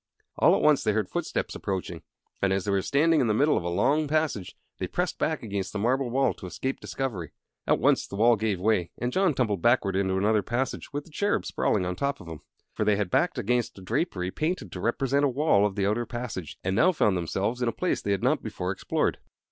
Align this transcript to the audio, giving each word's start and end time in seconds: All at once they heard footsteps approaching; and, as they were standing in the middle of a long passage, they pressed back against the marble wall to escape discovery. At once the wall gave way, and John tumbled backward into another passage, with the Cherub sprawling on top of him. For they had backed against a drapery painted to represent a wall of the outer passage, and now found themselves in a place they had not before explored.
All 0.39 0.55
at 0.55 0.63
once 0.63 0.83
they 0.83 0.93
heard 0.93 1.11
footsteps 1.11 1.53
approaching; 1.53 2.01
and, 2.41 2.51
as 2.51 2.65
they 2.65 2.71
were 2.71 2.81
standing 2.81 3.21
in 3.21 3.27
the 3.27 3.35
middle 3.35 3.55
of 3.55 3.63
a 3.63 3.69
long 3.69 4.07
passage, 4.07 4.55
they 4.79 4.87
pressed 4.87 5.19
back 5.19 5.43
against 5.43 5.73
the 5.73 5.77
marble 5.77 6.09
wall 6.09 6.33
to 6.33 6.47
escape 6.47 6.79
discovery. 6.79 7.33
At 7.67 7.77
once 7.77 8.07
the 8.07 8.15
wall 8.15 8.35
gave 8.35 8.59
way, 8.59 8.89
and 8.97 9.13
John 9.13 9.35
tumbled 9.35 9.61
backward 9.61 9.95
into 9.95 10.17
another 10.17 10.41
passage, 10.41 10.91
with 10.91 11.03
the 11.03 11.11
Cherub 11.11 11.45
sprawling 11.45 11.85
on 11.85 11.95
top 11.95 12.19
of 12.19 12.27
him. 12.27 12.39
For 12.73 12.83
they 12.83 12.95
had 12.95 13.11
backed 13.11 13.37
against 13.37 13.77
a 13.77 13.81
drapery 13.83 14.31
painted 14.31 14.71
to 14.71 14.79
represent 14.79 15.23
a 15.23 15.29
wall 15.29 15.67
of 15.67 15.75
the 15.75 15.85
outer 15.85 16.07
passage, 16.07 16.57
and 16.63 16.75
now 16.75 16.91
found 16.93 17.15
themselves 17.15 17.61
in 17.61 17.67
a 17.67 17.71
place 17.71 18.01
they 18.01 18.09
had 18.09 18.23
not 18.23 18.41
before 18.41 18.71
explored. 18.71 19.19